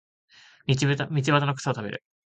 [0.65, 2.03] 道端の草を食べる